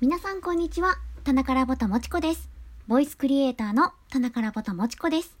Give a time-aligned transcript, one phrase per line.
[0.00, 0.94] 皆さんこんにちは。
[1.24, 2.48] 田中らぼたもちこです。
[2.86, 5.36] ボイスクリエイターの田中らぼたもちこです。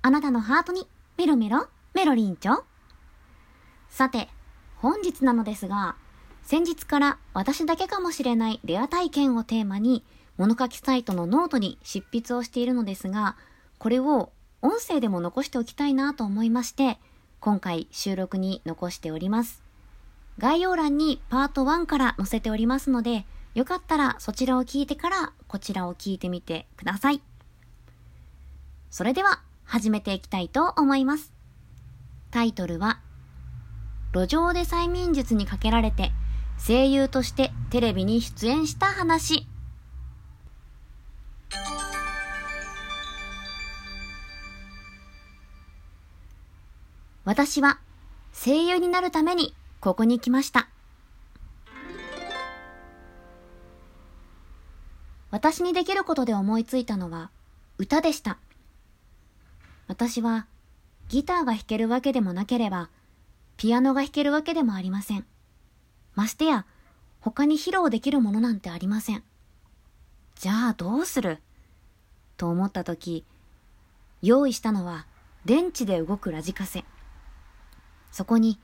[0.00, 0.86] あなたのハートに
[1.18, 2.62] メロメロメロリンチョ？
[3.88, 4.28] さて、
[4.76, 5.96] 本日なのですが、
[6.44, 10.04] 先日から私だけかもしれないレア体験をテーマに
[10.36, 13.34] 物書きサイトのノートに執筆をしているのですが、
[13.78, 14.30] これを
[14.62, 17.00] 音声でも残しておきたいなと思いまして、
[17.40, 19.64] 今回収録に残しております。
[20.38, 23.26] 概要欄にパート1から載せておりますので、
[23.56, 27.22] よかったらそちらを聞いてからこちらを聞いてみてください。
[28.90, 31.32] それでは始めていきたいと思います。
[32.30, 33.00] タイトルは、
[34.12, 36.12] 路上で催眠術にかけられて
[36.58, 39.46] 声優としてテレビに出演した話。
[47.24, 47.80] 私は
[48.34, 50.68] 声優になるためにここに来ました。
[55.30, 57.30] 私にできることで思いついたのは
[57.78, 58.38] 歌でした。
[59.88, 60.46] 私は
[61.08, 62.90] ギターが弾けるわけでもなければ、
[63.56, 65.24] ピアノが弾けるわけでもありません。
[66.14, 66.66] ましてや、
[67.20, 69.22] 他に披露できるものなんてありません。
[70.36, 71.40] じゃあどうする？
[72.36, 73.24] と思ったとき、
[74.22, 75.06] 用意したのは
[75.44, 76.84] 電池で動くラジカセ。
[78.12, 78.58] そこに、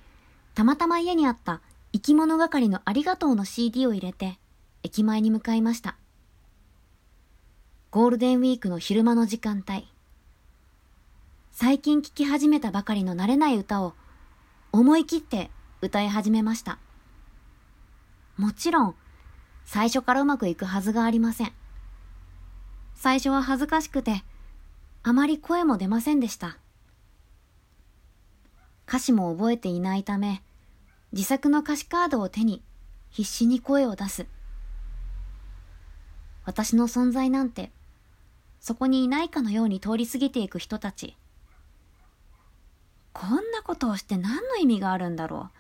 [0.55, 1.61] たまたま家にあった
[1.93, 4.39] 生き物係のありがとうの CD を入れて、
[4.83, 5.97] 駅前に向かいました。
[7.93, 9.87] ゴールデンウィークの昼間の時間帯。
[11.51, 13.93] 最近聴き始めたばかりの慣れない歌を
[14.73, 15.51] 思い切って
[15.83, 16.79] 歌い始めました。
[18.39, 18.95] もちろん、
[19.67, 21.53] 最初からうまくいくはずがありません。
[22.95, 24.25] 最初は恥ずかしくて、
[25.03, 26.57] あまり声も出ませんでした。
[28.89, 30.43] 歌詞も覚えていないため、
[31.13, 32.63] 自作の歌詞カードを手に
[33.11, 34.27] 必死に声を出す。
[36.47, 37.71] 私の存在なんて、
[38.63, 41.17] そこにいないかのように通り過ぎていく人たち。
[43.13, 45.57] こんなことをして何の意味があるんだろう。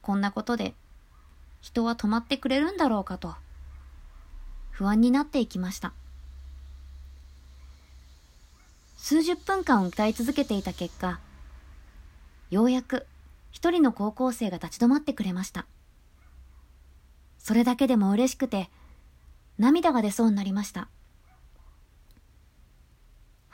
[0.00, 0.74] こんなことで
[1.60, 3.34] 人は止まってくれるんだろうかと、
[4.70, 5.92] 不安になっていきました。
[8.96, 11.18] 数十分間歌い続けていた結果、
[12.50, 13.04] ようやく
[13.50, 15.66] 一人の高校生が立ち止まってくれました。
[17.40, 18.70] それだけでも嬉しくて、
[19.58, 20.88] 涙が出そうになりました。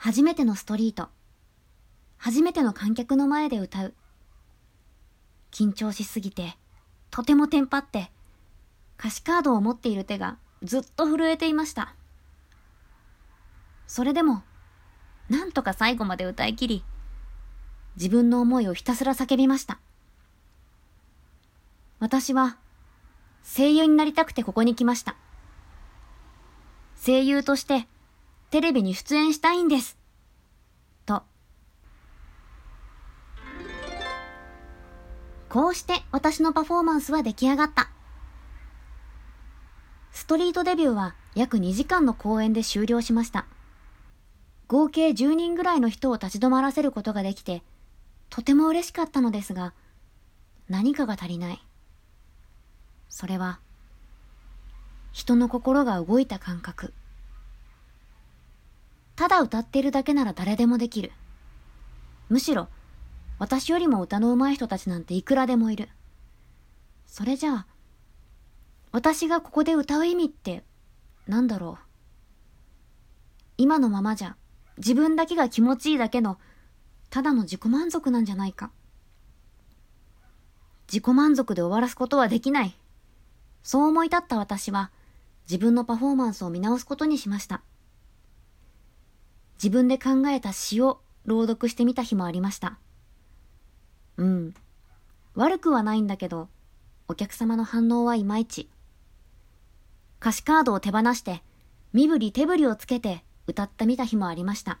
[0.05, 1.07] 初めてのストリート。
[2.19, 3.95] 初めての観客の前で歌う。
[5.49, 6.55] 緊張しすぎて、
[7.09, 8.11] とてもテンパって、
[8.99, 11.95] 歌詞カードを持っている手がずっと震えていました。
[13.87, 14.43] それでも、
[15.27, 16.83] なんとか最後まで歌い切り、
[17.95, 19.79] 自分の思いをひたすら叫びました。
[21.97, 22.59] 私は、
[23.43, 25.15] 声優になりたくてここに来ました。
[27.03, 27.87] 声優として、
[28.51, 29.97] テレビに出演したいんです。
[31.05, 31.23] と。
[35.49, 37.89] こうして私のパフォーマンスは出来上がった。
[40.11, 43.45] ストリートデビューは約2時間の公演で終了しました。
[44.67, 47.61] 合計10人ぐらいの人を立ち止まらせることができて、
[48.29, 49.73] とても嬉しかったのですが、
[50.67, 51.63] 何かが足りない。
[53.09, 53.59] それは、
[55.11, 56.93] 人の心が動いた感覚。
[59.15, 61.11] ただ歌っているだけなら誰でもできる。
[62.29, 62.67] むしろ、
[63.39, 65.89] 私よりも歌の上手い人たちなんていくらでもいる。
[67.05, 67.67] それじゃあ、
[68.91, 70.63] 私がここで歌う意味って、
[71.27, 71.85] なんだろう。
[73.57, 74.35] 今のままじゃ、
[74.77, 76.37] 自分だけが気持ちいいだけの、
[77.09, 78.71] ただの自己満足なんじゃないか。
[80.87, 82.77] 自己満足で終わらすことはできない。
[83.63, 84.91] そう思い立った私は、
[85.49, 87.61] 自分のパフォーマンスを見直すことにしました。
[89.65, 92.77] 自分で考えた詩を朗読してみた日もありました。
[94.15, 94.53] うん。
[95.33, 96.49] 悪くはないんだけど、
[97.07, 98.69] お客様の反応はいまいち。
[100.21, 101.41] 歌詞カードを手放して、
[101.93, 104.77] 身振り手振りをつけて歌ってみた日もありました。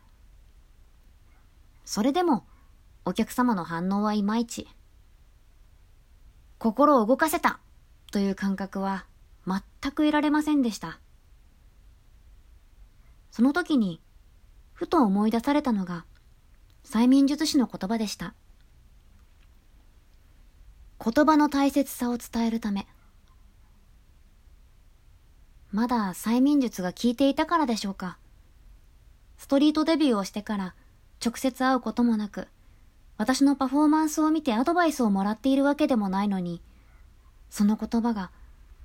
[1.83, 2.45] それでも、
[3.05, 4.67] お客様の反応はいまいち。
[6.59, 7.59] 心を動かせた
[8.11, 9.07] という感覚は
[9.47, 9.63] 全
[9.93, 10.99] く得られませんでした。
[13.31, 13.99] その時に、
[14.75, 16.05] ふと思い出されたのが、
[16.83, 18.33] 催眠術師の言葉でした。
[21.03, 22.85] 言葉の大切さを伝えるため。
[25.71, 28.17] まだ催眠術が効いていたからでしょうか。
[29.37, 30.75] ストリートデビューをしてから
[31.25, 32.47] 直接会うこともなく、
[33.17, 36.61] 私のパフォーマンスを見てアドバイスをもらっているわけでもないのに、
[37.49, 38.31] その言葉が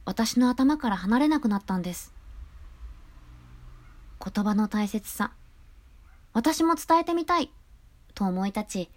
[0.05, 2.15] 私の頭から離れなくなったんです。
[4.25, 5.33] 言葉の大切さ、
[6.33, 7.51] 私も伝えてみたい、
[8.15, 8.91] と思い立ち、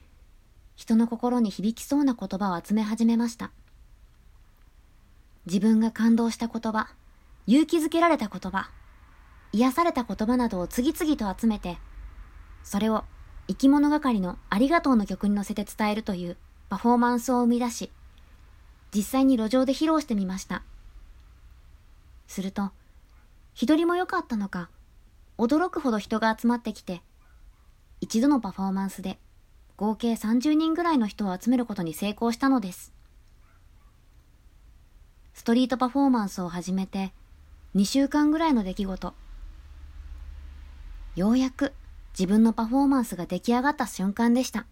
[0.75, 3.51] 人の心に響きそうな言葉を集め始めました。
[5.45, 6.89] 自分が感動した言葉、
[7.47, 8.69] 勇気づけられた言葉、
[9.51, 11.77] 癒された言葉などを次々と集めて、
[12.63, 13.03] それを
[13.47, 16.37] 生き物係のありがとうの曲に乗せて伝えるという
[16.69, 17.91] パフォーマンスを生み出し、
[18.95, 20.63] 実際に路上で披露してみました。
[22.27, 22.71] すると、
[23.53, 24.69] 日りも良かったのか、
[25.37, 27.01] 驚くほど人が集まってきて、
[28.03, 29.17] 一度のパフォーマンスで
[29.77, 32.91] 合計30人ぐらいの人を集めることに成功したのです。
[35.33, 37.13] ストリートパフォーマンスを始めて
[37.75, 39.13] 2週間ぐらいの出来事。
[41.15, 41.71] ようやく
[42.11, 44.65] 自分のパフォーマンスが出来上がった瞬間でした。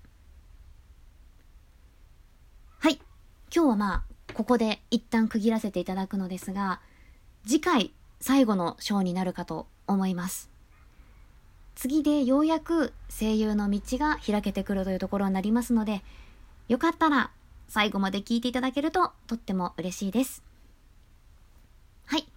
[2.80, 3.00] はい。
[3.56, 6.82] 今日はまあ、ここで一旦区切らせていただくのですが、
[7.48, 10.51] 次回最後のショーになるかと思います。
[11.76, 16.04] 次でようやく声優の道が開けてくるというところになりますので、
[16.68, 17.32] よかったら
[17.68, 20.44] 最後まで聞いていただけるととっても嬉しいです。
[22.06, 22.28] はい。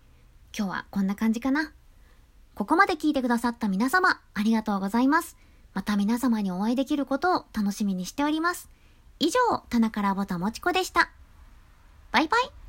[0.57, 1.73] 今日はこんな感じかな。
[2.55, 5.37] ここまで聞いてくださった皆様、ありがとうございます。
[5.75, 8.71] また皆様にお会いできることを楽しみにしております。
[9.19, 11.11] 以上、棚からぼたもちこでした。
[12.13, 12.64] バイバイ。